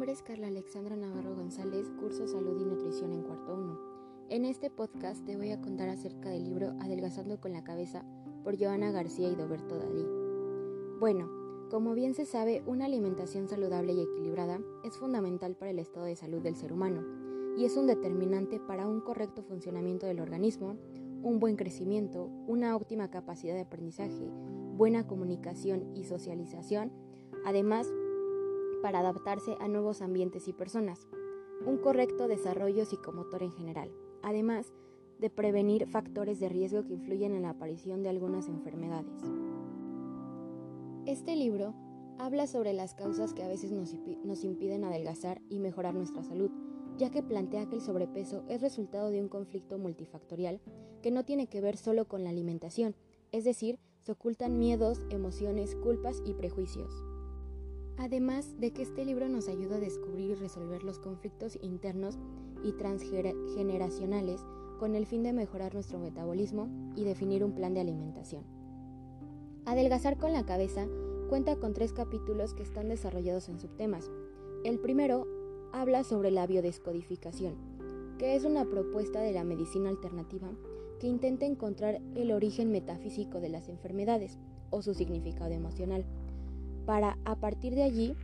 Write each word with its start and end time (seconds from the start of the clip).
es 0.00 0.22
Carla 0.22 0.48
Alexandra 0.48 0.96
Navarro 0.96 1.36
González, 1.36 1.86
curso 2.00 2.26
Salud 2.26 2.58
y 2.60 2.64
Nutrición 2.64 3.12
en 3.12 3.22
cuarto 3.22 3.54
1. 3.54 3.80
En 4.30 4.44
este 4.46 4.68
podcast 4.68 5.24
te 5.24 5.36
voy 5.36 5.50
a 5.50 5.60
contar 5.60 5.90
acerca 5.90 6.30
del 6.30 6.44
libro 6.44 6.74
Adelgazando 6.80 7.40
con 7.40 7.52
la 7.52 7.62
cabeza 7.62 8.04
por 8.42 8.58
Joana 8.58 8.90
García 8.90 9.28
y 9.28 9.36
Doberto 9.36 9.78
Dalí. 9.78 10.04
Bueno, 10.98 11.30
como 11.70 11.94
bien 11.94 12.14
se 12.14 12.24
sabe, 12.24 12.64
una 12.66 12.86
alimentación 12.86 13.48
saludable 13.48 13.92
y 13.92 14.00
equilibrada 14.00 14.60
es 14.82 14.96
fundamental 14.96 15.56
para 15.56 15.70
el 15.70 15.78
estado 15.78 16.06
de 16.06 16.16
salud 16.16 16.40
del 16.42 16.56
ser 16.56 16.72
humano 16.72 17.04
y 17.56 17.66
es 17.66 17.76
un 17.76 17.86
determinante 17.86 18.58
para 18.58 18.88
un 18.88 19.02
correcto 19.02 19.42
funcionamiento 19.42 20.06
del 20.06 20.20
organismo, 20.20 20.78
un 21.22 21.38
buen 21.38 21.56
crecimiento, 21.56 22.24
una 22.48 22.74
óptima 22.74 23.10
capacidad 23.10 23.54
de 23.54 23.60
aprendizaje, 23.60 24.26
buena 24.74 25.06
comunicación 25.06 25.94
y 25.94 26.04
socialización, 26.04 26.90
además 27.44 27.88
para 28.82 28.98
adaptarse 28.98 29.56
a 29.60 29.68
nuevos 29.68 30.02
ambientes 30.02 30.48
y 30.48 30.52
personas, 30.52 31.06
un 31.64 31.78
correcto 31.78 32.28
desarrollo 32.28 32.84
psicomotor 32.84 33.42
en 33.42 33.52
general, 33.52 33.90
además 34.22 34.72
de 35.18 35.30
prevenir 35.30 35.86
factores 35.86 36.40
de 36.40 36.48
riesgo 36.48 36.84
que 36.84 36.94
influyen 36.94 37.32
en 37.32 37.42
la 37.42 37.50
aparición 37.50 38.02
de 38.02 38.08
algunas 38.08 38.48
enfermedades. 38.48 39.22
Este 41.06 41.36
libro 41.36 41.74
habla 42.18 42.46
sobre 42.46 42.72
las 42.72 42.94
causas 42.94 43.32
que 43.32 43.42
a 43.42 43.48
veces 43.48 43.72
nos, 43.72 44.44
impiden 44.44 44.84
adelgazar 44.84 45.40
y 45.48 45.58
mejorar 45.58 45.94
nuestra 45.94 46.22
salud, 46.22 46.50
ya 46.98 47.10
que 47.10 47.22
plantea 47.22 47.68
que 47.68 47.76
el 47.76 47.80
sobrepeso 47.80 48.44
es 48.48 48.60
resultado 48.60 49.10
de 49.10 49.20
un 49.20 49.28
conflicto 49.28 49.78
multifactorial 49.78 50.60
que 51.02 51.10
no 51.10 51.24
tiene 51.24 51.46
que 51.46 51.60
ver 51.60 51.76
solo 51.76 52.06
con 52.06 52.22
la 52.24 52.30
alimentación, 52.30 52.94
es 53.32 53.44
decir, 53.44 53.78
se 54.00 54.12
ocultan 54.12 54.58
miedos, 54.58 55.04
emociones, 55.10 55.74
culpas 55.76 56.22
y 56.24 56.34
prejuicios. 56.34 57.11
Además 58.02 58.58
de 58.58 58.72
que 58.72 58.82
este 58.82 59.04
libro 59.04 59.28
nos 59.28 59.46
ayuda 59.46 59.76
a 59.76 59.80
descubrir 59.80 60.30
y 60.30 60.34
resolver 60.34 60.82
los 60.82 60.98
conflictos 60.98 61.56
internos 61.62 62.18
y 62.64 62.72
transgeneracionales 62.72 64.44
con 64.80 64.96
el 64.96 65.06
fin 65.06 65.22
de 65.22 65.32
mejorar 65.32 65.72
nuestro 65.72 66.00
metabolismo 66.00 66.68
y 66.96 67.04
definir 67.04 67.44
un 67.44 67.52
plan 67.52 67.74
de 67.74 67.80
alimentación. 67.80 68.42
Adelgazar 69.66 70.18
con 70.18 70.32
la 70.32 70.44
cabeza 70.44 70.88
cuenta 71.28 71.54
con 71.54 71.74
tres 71.74 71.92
capítulos 71.92 72.54
que 72.54 72.64
están 72.64 72.88
desarrollados 72.88 73.48
en 73.48 73.60
subtemas. 73.60 74.10
El 74.64 74.80
primero 74.80 75.28
habla 75.72 76.02
sobre 76.02 76.32
la 76.32 76.48
biodescodificación, 76.48 77.54
que 78.18 78.34
es 78.34 78.44
una 78.44 78.68
propuesta 78.68 79.20
de 79.20 79.30
la 79.30 79.44
medicina 79.44 79.90
alternativa 79.90 80.50
que 80.98 81.06
intenta 81.06 81.46
encontrar 81.46 82.02
el 82.16 82.32
origen 82.32 82.72
metafísico 82.72 83.38
de 83.38 83.50
las 83.50 83.68
enfermedades 83.68 84.38
o 84.70 84.82
su 84.82 84.92
significado 84.92 85.52
emocional 85.52 86.04
para 86.84 87.18
a 87.24 87.36
partir 87.36 87.74
de 87.74 87.82
allí 87.82 88.14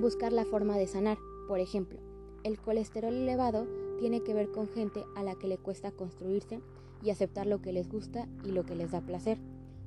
buscar 0.00 0.32
la 0.32 0.44
forma 0.44 0.76
de 0.76 0.86
sanar. 0.86 1.18
Por 1.48 1.60
ejemplo, 1.60 1.98
el 2.44 2.58
colesterol 2.58 3.14
elevado 3.14 3.66
tiene 3.98 4.22
que 4.22 4.34
ver 4.34 4.50
con 4.50 4.68
gente 4.68 5.04
a 5.16 5.22
la 5.22 5.34
que 5.34 5.46
le 5.46 5.58
cuesta 5.58 5.92
construirse 5.92 6.60
y 7.02 7.10
aceptar 7.10 7.46
lo 7.46 7.60
que 7.60 7.72
les 7.72 7.88
gusta 7.88 8.26
y 8.44 8.52
lo 8.52 8.64
que 8.64 8.74
les 8.74 8.90
da 8.90 9.00
placer. 9.00 9.38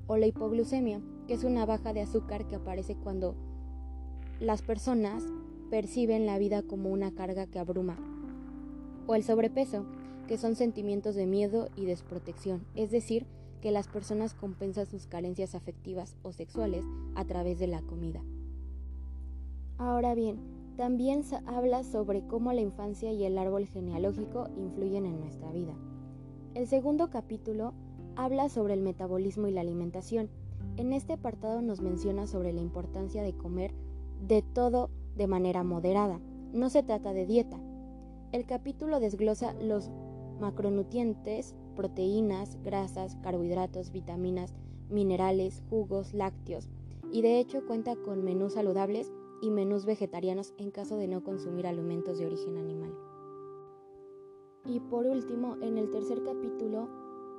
O 0.07 0.17
la 0.17 0.27
hipoglucemia, 0.27 1.01
que 1.27 1.33
es 1.33 1.43
una 1.43 1.65
baja 1.65 1.93
de 1.93 2.01
azúcar 2.01 2.47
que 2.47 2.55
aparece 2.55 2.95
cuando 2.95 3.35
las 4.39 4.61
personas 4.61 5.23
perciben 5.69 6.25
la 6.25 6.37
vida 6.37 6.61
como 6.61 6.89
una 6.91 7.13
carga 7.13 7.47
que 7.47 7.59
abruma. 7.59 7.97
O 9.07 9.15
el 9.15 9.23
sobrepeso, 9.23 9.85
que 10.27 10.37
son 10.37 10.55
sentimientos 10.55 11.15
de 11.15 11.25
miedo 11.25 11.69
y 11.75 11.85
desprotección, 11.85 12.65
es 12.75 12.91
decir, 12.91 13.25
que 13.61 13.71
las 13.71 13.87
personas 13.87 14.33
compensan 14.33 14.85
sus 14.85 15.07
carencias 15.07 15.55
afectivas 15.55 16.15
o 16.23 16.31
sexuales 16.31 16.85
a 17.15 17.25
través 17.25 17.59
de 17.59 17.67
la 17.67 17.81
comida. 17.81 18.21
Ahora 19.77 20.15
bien, 20.15 20.39
también 20.77 21.23
habla 21.45 21.83
sobre 21.83 22.25
cómo 22.27 22.51
la 22.53 22.61
infancia 22.61 23.11
y 23.11 23.23
el 23.23 23.37
árbol 23.37 23.65
genealógico 23.65 24.49
influyen 24.57 25.05
en 25.05 25.19
nuestra 25.19 25.51
vida. 25.51 25.73
El 26.53 26.67
segundo 26.67 27.09
capítulo 27.09 27.73
habla 28.15 28.49
sobre 28.49 28.73
el 28.73 28.81
metabolismo 28.81 29.47
y 29.47 29.51
la 29.51 29.61
alimentación. 29.61 30.29
En 30.77 30.93
este 30.93 31.13
apartado 31.13 31.61
nos 31.61 31.81
menciona 31.81 32.27
sobre 32.27 32.53
la 32.53 32.61
importancia 32.61 33.23
de 33.23 33.33
comer 33.33 33.73
de 34.27 34.41
todo 34.41 34.89
de 35.15 35.27
manera 35.27 35.63
moderada. 35.63 36.19
No 36.53 36.69
se 36.69 36.83
trata 36.83 37.13
de 37.13 37.25
dieta. 37.25 37.59
El 38.31 38.45
capítulo 38.45 38.99
desglosa 38.99 39.53
los 39.61 39.89
macronutrientes 40.39 41.55
proteínas, 41.75 42.57
grasas, 42.63 43.15
carbohidratos, 43.21 43.91
vitaminas, 43.91 44.53
minerales, 44.89 45.61
jugos, 45.69 46.13
lácteos, 46.13 46.69
y 47.11 47.21
de 47.21 47.39
hecho 47.39 47.65
cuenta 47.65 47.95
con 47.95 48.23
menús 48.23 48.53
saludables 48.53 49.11
y 49.41 49.51
menús 49.51 49.85
vegetarianos 49.85 50.53
en 50.57 50.71
caso 50.71 50.97
de 50.97 51.07
no 51.07 51.23
consumir 51.23 51.67
alimentos 51.67 52.17
de 52.17 52.25
origen 52.25 52.57
animal. 52.57 52.93
Y 54.65 54.79
por 54.79 55.05
último, 55.05 55.57
en 55.61 55.77
el 55.77 55.91
tercer 55.91 56.23
capítulo 56.23 56.89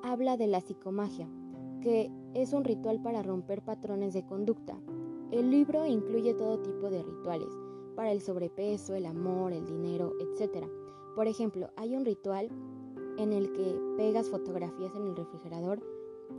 habla 0.03 0.37
de 0.37 0.47
la 0.47 0.61
psicomagia, 0.61 1.29
que 1.81 2.11
es 2.35 2.53
un 2.53 2.65
ritual 2.65 3.03
para 3.03 3.23
romper 3.23 3.63
patrones 3.63 4.15
de 4.15 4.25
conducta. 4.25 4.79
El 5.33 5.51
libro 5.51 5.87
incluye 5.87 6.35
todo 6.35 6.61
tipo 6.61 6.89
de 6.91 7.03
rituales, 7.03 7.49
para 7.97 8.13
el 8.13 8.21
sobrepeso, 8.21 8.95
el 8.95 9.07
amor, 9.07 9.53
el 9.53 9.67
dinero, 9.67 10.13
etc. 10.21 10.67
Por 11.17 11.27
ejemplo, 11.27 11.71
hay 11.77 11.97
un 11.97 12.05
ritual 12.05 12.49
en 13.19 13.33
el 13.33 13.53
que 13.53 13.79
pegas 13.97 14.31
fotografías 14.31 14.95
en 14.95 15.07
el 15.07 15.17
refrigerador 15.17 15.81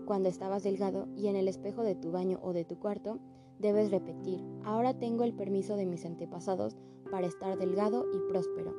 cuando 0.05 0.29
estabas 0.29 0.63
delgado 0.63 1.07
y 1.15 1.27
en 1.27 1.35
el 1.35 1.47
espejo 1.47 1.83
de 1.83 1.95
tu 1.95 2.11
baño 2.11 2.39
o 2.41 2.53
de 2.53 2.65
tu 2.65 2.79
cuarto 2.79 3.19
debes 3.59 3.91
repetir, 3.91 4.43
ahora 4.63 4.93
tengo 4.93 5.23
el 5.23 5.33
permiso 5.33 5.75
de 5.75 5.85
mis 5.85 6.05
antepasados 6.05 6.75
para 7.09 7.27
estar 7.27 7.57
delgado 7.57 8.05
y 8.13 8.19
próspero. 8.29 8.75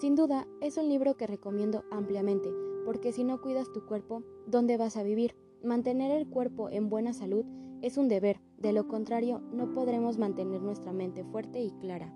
Sin 0.00 0.14
duda, 0.14 0.46
es 0.60 0.76
un 0.76 0.88
libro 0.88 1.16
que 1.16 1.26
recomiendo 1.26 1.84
ampliamente, 1.90 2.50
porque 2.84 3.12
si 3.12 3.24
no 3.24 3.40
cuidas 3.40 3.72
tu 3.72 3.84
cuerpo, 3.84 4.22
¿dónde 4.46 4.76
vas 4.76 4.96
a 4.96 5.02
vivir? 5.02 5.36
Mantener 5.62 6.10
el 6.10 6.28
cuerpo 6.28 6.70
en 6.70 6.88
buena 6.88 7.12
salud 7.12 7.44
es 7.82 7.96
un 7.96 8.08
deber, 8.08 8.40
de 8.58 8.72
lo 8.72 8.88
contrario 8.88 9.40
no 9.52 9.72
podremos 9.72 10.18
mantener 10.18 10.62
nuestra 10.62 10.92
mente 10.92 11.24
fuerte 11.24 11.60
y 11.60 11.70
clara. 11.72 12.14